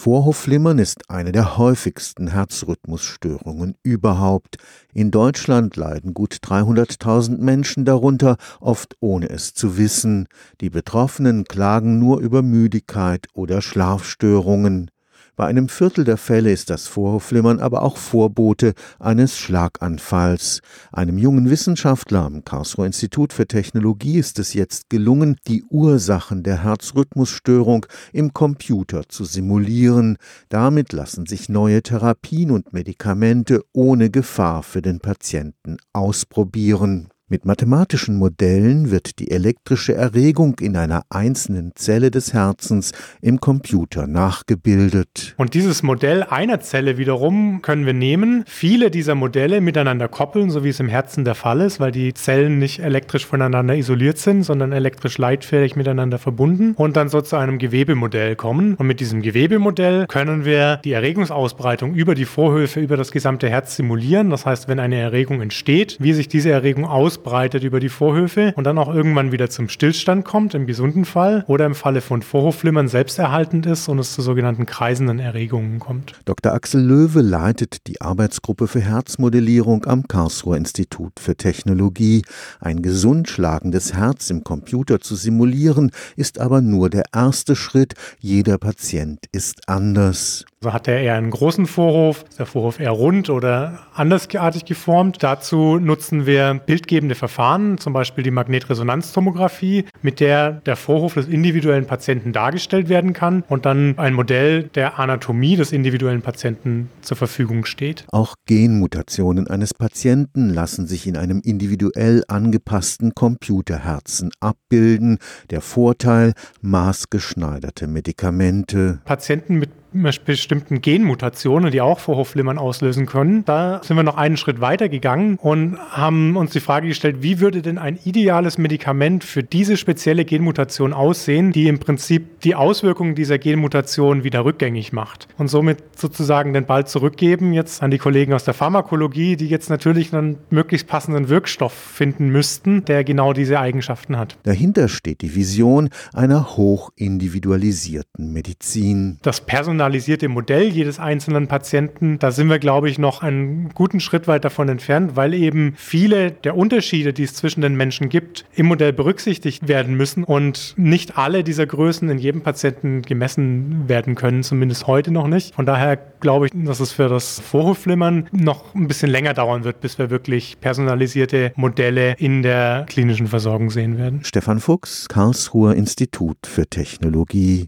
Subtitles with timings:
[0.00, 4.58] Vorhofflimmern ist eine der häufigsten Herzrhythmusstörungen überhaupt.
[4.94, 10.28] In Deutschland leiden gut 300.000 Menschen darunter, oft ohne es zu wissen.
[10.60, 14.92] Die Betroffenen klagen nur über Müdigkeit oder Schlafstörungen.
[15.38, 20.62] Bei einem Viertel der Fälle ist das Vorhofflimmern aber auch Vorbote eines Schlaganfalls.
[20.90, 26.64] Einem jungen Wissenschaftler am Karlsruher Institut für Technologie ist es jetzt gelungen, die Ursachen der
[26.64, 30.16] Herzrhythmusstörung im Computer zu simulieren.
[30.48, 37.10] Damit lassen sich neue Therapien und Medikamente ohne Gefahr für den Patienten ausprobieren.
[37.30, 44.06] Mit mathematischen Modellen wird die elektrische Erregung in einer einzelnen Zelle des Herzens im Computer
[44.06, 45.34] nachgebildet.
[45.36, 50.64] Und dieses Modell einer Zelle wiederum können wir nehmen, viele dieser Modelle miteinander koppeln, so
[50.64, 54.42] wie es im Herzen der Fall ist, weil die Zellen nicht elektrisch voneinander isoliert sind,
[54.42, 58.72] sondern elektrisch leitfähig miteinander verbunden und dann so zu einem Gewebemodell kommen.
[58.76, 63.76] Und mit diesem Gewebemodell können wir die Erregungsausbreitung über die Vorhöfe, über das gesamte Herz
[63.76, 64.30] simulieren.
[64.30, 68.52] Das heißt, wenn eine Erregung entsteht, wie sich diese Erregung aus ausbreitet über die Vorhöfe
[68.56, 72.22] und dann auch irgendwann wieder zum Stillstand kommt, im gesunden Fall, oder im Falle von
[72.22, 76.14] Vorhofflimmern selbsterhaltend ist und es zu sogenannten kreisenden Erregungen kommt.
[76.24, 76.52] Dr.
[76.52, 82.22] Axel Löwe leitet die Arbeitsgruppe für Herzmodellierung am Karlsruher Institut für Technologie.
[82.60, 87.94] Ein gesund schlagendes Herz im Computer zu simulieren, ist aber nur der erste Schritt.
[88.20, 90.44] Jeder Patient ist anders.
[90.60, 95.18] So hat er eher einen großen Vorhof, ist der Vorhof eher rund oder andersartig geformt.
[95.22, 101.86] Dazu nutzen wir bildgebende Verfahren, zum Beispiel die Magnetresonanztomographie, mit der der Vorhof des individuellen
[101.86, 107.64] Patienten dargestellt werden kann und dann ein Modell der Anatomie des individuellen Patienten zur Verfügung
[107.64, 108.04] steht.
[108.10, 115.18] Auch Genmutationen eines Patienten lassen sich in einem individuell angepassten Computerherzen abbilden.
[115.50, 119.00] Der Vorteil maßgeschneiderte Medikamente.
[119.04, 123.44] Patienten mit bestimmten Genmutationen, die auch Vorhofflimmern auslösen können.
[123.44, 127.40] Da sind wir noch einen Schritt weiter gegangen und haben uns die Frage gestellt, wie
[127.40, 133.14] würde denn ein ideales Medikament für diese spezielle Genmutation aussehen, die im Prinzip die Auswirkungen
[133.14, 138.34] dieser Genmutation wieder rückgängig macht und somit sozusagen den Ball zurückgeben jetzt an die Kollegen
[138.34, 143.58] aus der Pharmakologie, die jetzt natürlich einen möglichst passenden Wirkstoff finden müssten, der genau diese
[143.58, 144.36] Eigenschaften hat.
[144.42, 149.18] Dahinter steht die Vision einer hochindividualisierten Medizin.
[149.22, 154.00] Das Personal personalisierte Modell jedes einzelnen Patienten, da sind wir, glaube ich, noch einen guten
[154.00, 158.44] Schritt weit davon entfernt, weil eben viele der Unterschiede, die es zwischen den Menschen gibt,
[158.56, 164.16] im Modell berücksichtigt werden müssen und nicht alle dieser Größen in jedem Patienten gemessen werden
[164.16, 165.54] können, zumindest heute noch nicht.
[165.54, 169.80] Von daher glaube ich, dass es für das Vorhofflimmern noch ein bisschen länger dauern wird,
[169.80, 174.24] bis wir wirklich personalisierte Modelle in der klinischen Versorgung sehen werden.
[174.24, 177.56] Stefan Fuchs, Karlsruher Institut für Technologie.